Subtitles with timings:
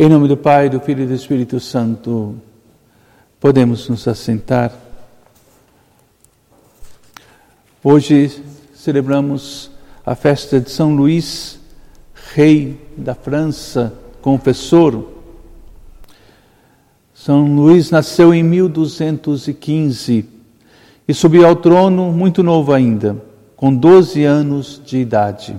[0.00, 2.36] Em nome do Pai, do Filho e do Espírito Santo,
[3.40, 4.72] podemos nos assentar.
[7.82, 8.40] Hoje
[8.72, 9.72] celebramos
[10.06, 11.58] a festa de São Luís,
[12.32, 13.92] rei da França,
[14.22, 15.04] confessor.
[17.12, 20.24] São Luís nasceu em 1215
[21.08, 23.20] e subiu ao trono muito novo ainda,
[23.56, 25.58] com 12 anos de idade.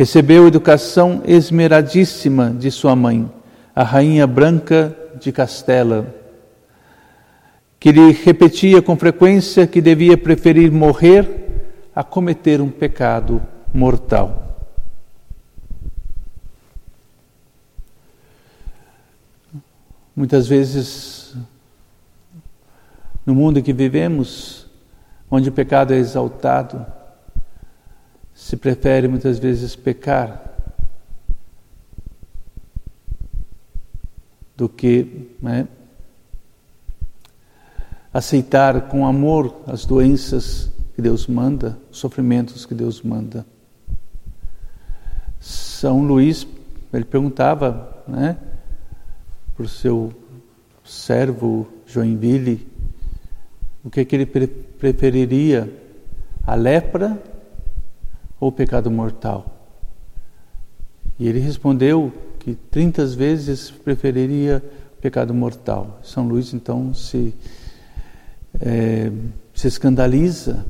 [0.00, 3.30] Recebeu educação esmeradíssima de sua mãe,
[3.76, 6.06] a rainha branca de Castela,
[7.78, 11.28] que lhe repetia com frequência que devia preferir morrer
[11.94, 13.42] a cometer um pecado
[13.74, 14.56] mortal.
[20.16, 21.36] Muitas vezes,
[23.26, 24.66] no mundo em que vivemos,
[25.30, 26.86] onde o pecado é exaltado,
[28.40, 30.42] se prefere muitas vezes pecar
[34.56, 35.68] do que né,
[38.12, 43.44] aceitar com amor as doenças que Deus manda, os sofrimentos que Deus manda.
[45.38, 46.46] São Luís,
[46.94, 48.38] ele perguntava né,
[49.54, 50.14] para o seu
[50.82, 52.66] servo Joinville
[53.84, 55.70] o que, que ele preferiria,
[56.46, 57.29] a lepra
[58.40, 59.60] ou pecado mortal?
[61.18, 64.64] E ele respondeu que 30 vezes preferiria
[65.00, 66.00] pecado mortal.
[66.02, 67.34] São Luís então se,
[68.58, 69.12] é,
[69.54, 70.64] se escandaliza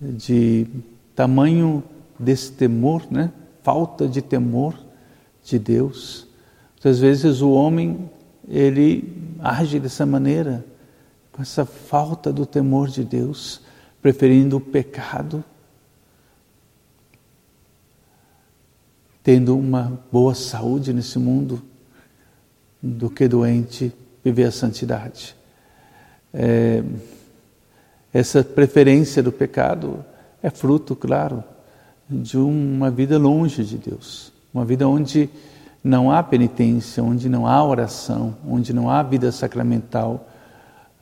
[0.00, 0.66] de
[1.14, 1.82] tamanho
[2.18, 3.32] desse temor, né?
[3.62, 4.74] falta de temor
[5.42, 6.26] de Deus.
[6.74, 8.10] Muitas vezes o homem
[8.48, 10.64] ele age dessa maneira,
[11.32, 13.62] com essa falta do temor de Deus,
[14.02, 15.42] preferindo o pecado
[19.24, 21.62] tendo uma boa saúde nesse mundo
[22.80, 23.90] do que doente
[24.22, 25.34] viver a santidade.
[26.32, 26.84] É,
[28.12, 30.04] essa preferência do pecado
[30.42, 31.42] é fruto, claro,
[32.08, 35.30] de uma vida longe de Deus, uma vida onde
[35.82, 40.28] não há penitência, onde não há oração, onde não há vida sacramental,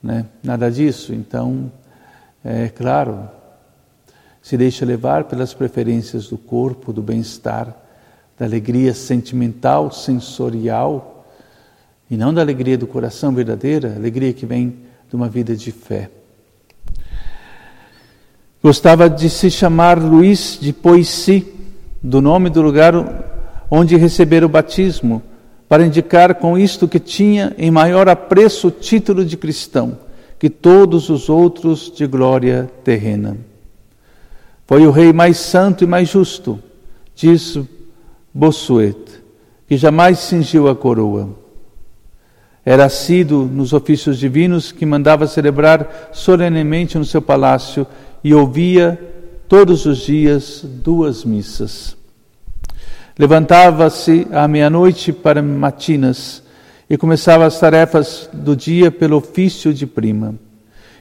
[0.01, 0.25] né?
[0.41, 1.13] nada disso.
[1.13, 1.69] Então,
[2.41, 3.29] é claro,
[4.41, 7.82] se deixa levar pelas preferências do corpo, do bem-estar,
[8.37, 11.25] da alegria sentimental, sensorial,
[12.09, 14.75] e não da alegria do coração verdadeira, alegria que vem
[15.09, 16.09] de uma vida de fé.
[18.61, 21.45] Gostava de se chamar Luís de Poissy,
[22.01, 22.93] do nome do lugar
[23.69, 25.21] onde recebera o batismo,
[25.67, 29.97] para indicar com isto que tinha em maior apreço o título de cristão
[30.43, 33.37] que todos os outros de glória terrena.
[34.67, 36.59] Foi o rei mais santo e mais justo,
[37.15, 37.57] diz
[38.33, 39.21] Bossuet,
[39.67, 41.29] que jamais cingiu a coroa.
[42.65, 47.85] Era assíduo nos ofícios divinos que mandava celebrar solenemente no seu palácio
[48.23, 48.99] e ouvia
[49.47, 51.95] todos os dias duas missas.
[53.19, 56.41] Levantava-se à meia-noite para matinas
[56.89, 60.33] e começava as tarefas do dia pelo ofício de prima.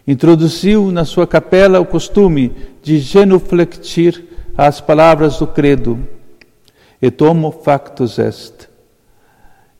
[0.07, 4.23] Introduziu na sua capela o costume de genuflectir
[4.55, 5.99] as palavras do credo
[7.03, 8.71] et homo factus est.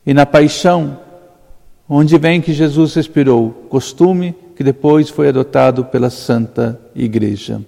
[0.05, 0.99] E na paixão,
[1.87, 7.61] onde vem que Jesus respirou, costume que depois foi adotado pela Santa Igreja.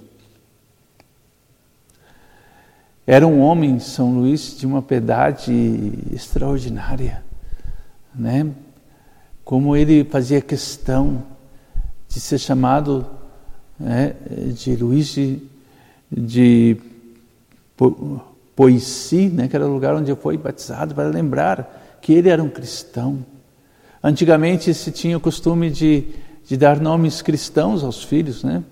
[3.08, 7.24] Era um homem, São Luís, de uma piedade extraordinária,
[8.14, 8.48] né?
[9.44, 11.24] Como ele fazia questão
[12.10, 13.06] de ser chamado
[13.80, 14.16] né,
[14.54, 15.40] de Luís de,
[16.12, 16.78] de
[18.56, 22.50] Poissy, né, que era o lugar onde foi batizado, para lembrar que ele era um
[22.50, 23.26] cristão.
[24.02, 26.08] Antigamente se tinha o costume de,
[26.46, 28.64] de dar nomes cristãos aos filhos, né,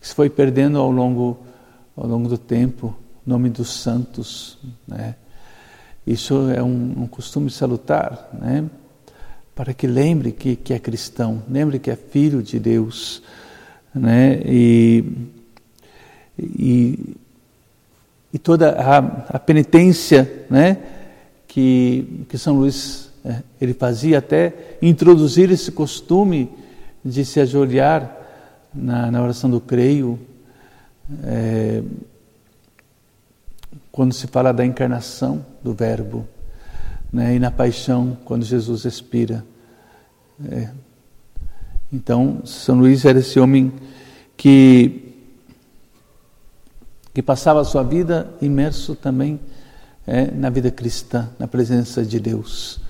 [0.00, 1.38] que se foi perdendo ao longo,
[1.96, 2.94] ao longo do tempo,
[3.26, 4.58] o nome dos santos.
[4.86, 5.14] Né.
[6.06, 8.68] Isso é um, um costume salutar, né,
[9.54, 13.22] para que lembre que, que é cristão, lembre que é filho de Deus.
[13.94, 15.04] Né, e,
[16.38, 17.16] e
[18.32, 18.98] e toda a,
[19.36, 20.78] a penitência né,
[21.46, 26.50] que, que São Luís é, ele fazia até introduzir esse costume
[27.04, 28.18] de se ajoelhar
[28.74, 30.18] na, na oração do creio,
[31.24, 31.82] é,
[33.90, 36.26] quando se fala da encarnação do Verbo,
[37.12, 39.44] né, e na paixão, quando Jesus expira.
[40.50, 40.70] É.
[41.92, 43.70] Então, São Luís era esse homem
[44.36, 45.01] que
[47.12, 49.38] que passava a sua vida imerso também
[50.06, 52.80] é, na vida cristã, na presença de Deus.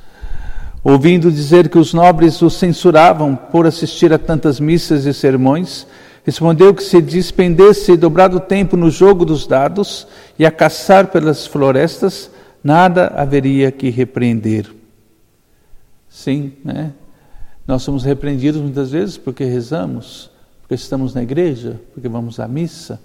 [0.84, 5.86] Ouvindo dizer que os nobres o censuravam por assistir a tantas missas e sermões,
[6.24, 10.06] respondeu que se despendesse dobrado tempo no jogo dos dados
[10.38, 12.30] e a caçar pelas florestas,
[12.62, 14.72] nada haveria que repreender.
[16.08, 16.92] Sim, né?
[17.66, 20.30] Nós somos repreendidos muitas vezes porque rezamos,
[20.60, 23.00] porque estamos na igreja, porque vamos à missa,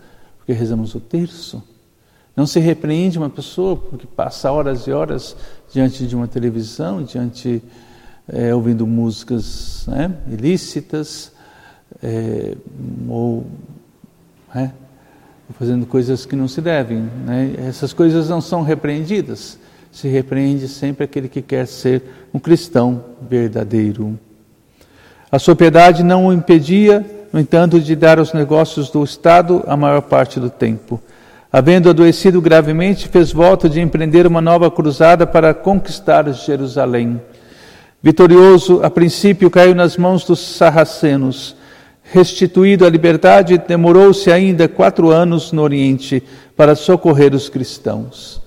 [0.48, 1.62] porque rezamos o terço.
[2.34, 5.36] Não se repreende uma pessoa porque passa horas e horas
[5.74, 7.62] diante de uma televisão, diante
[8.30, 11.34] é, ouvindo músicas né, ilícitas
[12.02, 12.56] é,
[13.10, 13.46] ou
[14.56, 14.70] é,
[15.60, 17.10] fazendo coisas que não se devem.
[17.26, 17.54] Né?
[17.68, 19.60] Essas coisas não são repreendidas.
[19.92, 22.04] Se repreende sempre aquele que quer ser
[22.34, 24.18] um cristão verdadeiro.
[25.30, 29.76] A sua piedade não o impedia, no entanto, de dar aos negócios do Estado a
[29.76, 31.02] maior parte do tempo.
[31.52, 37.22] Havendo adoecido gravemente, fez voto de empreender uma nova cruzada para conquistar Jerusalém.
[38.04, 41.56] Vitorioso, a princípio caiu nas mãos dos sarracenos.
[42.04, 46.24] Restituído à liberdade, demorou-se ainda quatro anos no Oriente
[46.56, 48.42] para socorrer os cristãos.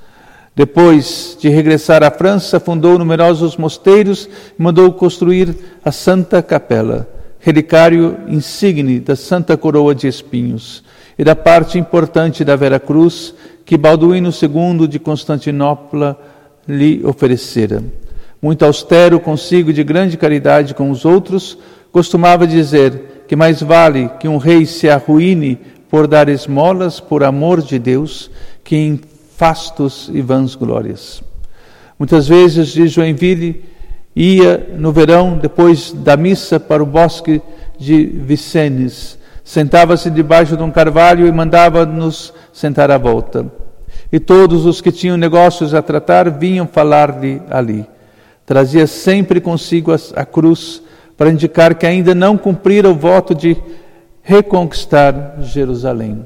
[0.54, 4.28] Depois de regressar à França, fundou numerosos mosteiros
[4.58, 5.54] e mandou construir
[5.84, 7.08] a Santa Capela,
[7.40, 10.84] relicário insigne da Santa Coroa de Espinhos
[11.18, 13.34] e da parte importante da Vera Cruz
[13.64, 16.20] que Balduíno II de Constantinopla
[16.68, 17.82] lhe oferecera.
[18.40, 21.58] Muito austero consigo de grande caridade com os outros,
[21.90, 25.58] costumava dizer que mais vale que um rei se arruine
[25.88, 28.30] por dar esmolas por amor de Deus
[28.62, 29.00] que em
[29.36, 31.22] fastos e vãs glórias.
[31.98, 33.62] Muitas vezes de Joinville
[34.14, 37.40] ia no verão depois da missa para o bosque
[37.78, 39.20] de Vicennes
[39.50, 43.46] Sentava-se debaixo de um carvalho e mandava-nos sentar à volta.
[44.12, 47.84] E todos os que tinham negócios a tratar vinham falar-lhe ali.
[48.46, 50.80] Trazia sempre consigo a, cruz
[51.16, 53.56] para indicar que ainda não cumprira o voto de
[54.22, 56.24] reconquistar Jerusalém.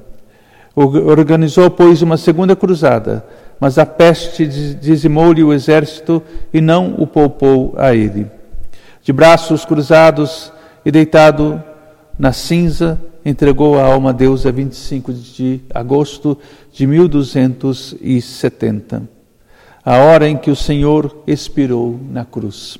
[0.76, 3.24] Organizou, pois, uma segunda cruzada,
[3.64, 6.22] mas a peste dizimou-lhe o exército
[6.52, 8.26] e não o poupou a ele.
[9.02, 10.52] De braços cruzados
[10.84, 11.64] e deitado
[12.18, 16.36] na cinza, entregou a alma a Deus a 25 de agosto
[16.74, 19.08] de 1270,
[19.82, 22.76] a hora em que o Senhor expirou na cruz.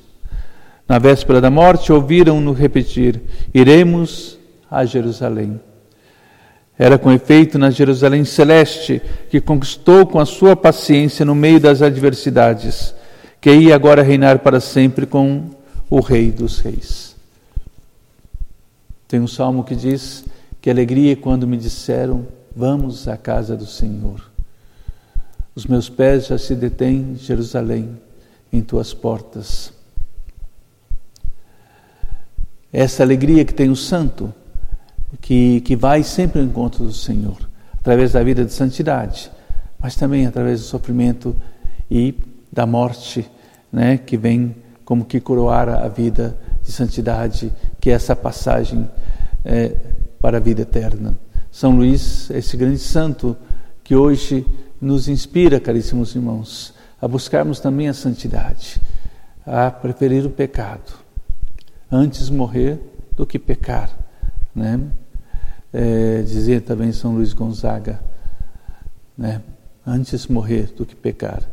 [0.87, 4.37] Na véspera da morte, ouviram-no repetir: Iremos
[4.69, 5.59] a Jerusalém.
[6.77, 11.81] Era com efeito na Jerusalém celeste que conquistou com a sua paciência no meio das
[11.81, 12.93] adversidades,
[13.39, 15.51] que ia agora reinar para sempre com
[15.89, 17.15] o Rei dos Reis.
[19.07, 20.25] Tem um salmo que diz:
[20.61, 24.29] Que alegria quando me disseram, vamos à casa do Senhor.
[25.55, 27.97] Os meus pés já se detêm, Jerusalém,
[28.51, 29.71] em tuas portas.
[32.73, 34.33] Essa alegria que tem o santo,
[35.21, 37.37] que, que vai sempre ao encontro do Senhor,
[37.79, 39.31] através da vida de santidade,
[39.79, 41.35] mas também através do sofrimento
[41.89, 42.15] e
[42.51, 43.29] da morte,
[43.71, 48.89] né, que vem como que coroar a vida de santidade, que é essa passagem
[49.43, 49.75] é,
[50.19, 51.17] para a vida eterna.
[51.51, 53.35] São Luís, esse grande santo
[53.83, 54.45] que hoje
[54.81, 58.81] nos inspira, caríssimos irmãos, a buscarmos também a santidade,
[59.45, 60.93] a preferir o pecado,
[61.91, 62.79] antes morrer
[63.15, 63.89] do que pecar,
[64.53, 64.79] né?
[65.77, 67.99] É, dizia também São Luís Gonzaga,
[69.17, 69.41] né?
[69.85, 71.43] Antes morrer do que pecar.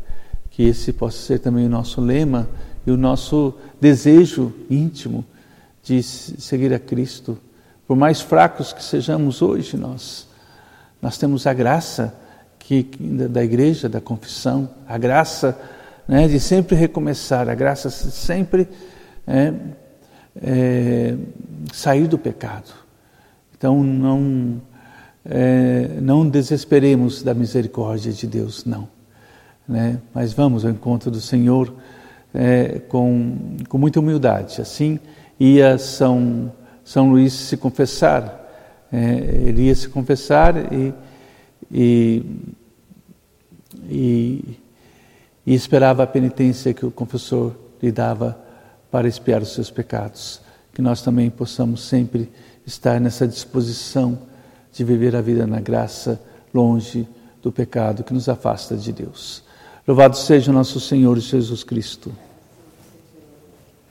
[0.49, 2.47] Que esse possa ser também o nosso lema
[2.87, 5.25] e o nosso desejo íntimo
[5.83, 7.37] de seguir a Cristo
[7.87, 10.27] por mais fracos que sejamos hoje, nós,
[11.01, 12.15] nós temos a graça
[12.57, 12.83] que,
[13.29, 15.59] da igreja, da confissão, a graça
[16.07, 18.69] né, de sempre recomeçar, a graça de sempre
[19.27, 19.53] é,
[20.41, 21.15] é,
[21.73, 22.82] sair do pecado.
[23.63, 24.61] Então não,
[25.23, 28.89] é, não desesperemos da misericórdia de Deus, não.
[29.65, 30.01] Né?
[30.13, 31.73] Mas vamos ao encontro do Senhor
[32.33, 34.59] é, com, com muita humildade.
[34.59, 34.99] Assim
[35.39, 36.51] ia São
[36.83, 38.37] são Luís se confessar.
[38.91, 40.93] É, ele ia se confessar e,
[41.71, 42.25] e,
[43.89, 44.59] e,
[45.45, 48.37] e esperava a penitência que o confessor lhe dava
[48.91, 50.41] para expiar os seus pecados.
[50.73, 52.29] Que nós também possamos sempre
[52.65, 54.17] estar nessa disposição
[54.71, 56.19] de viver a vida na graça,
[56.53, 57.07] longe
[57.41, 59.43] do pecado que nos afasta de Deus.
[59.87, 62.11] Louvado seja o nosso Senhor Jesus Cristo.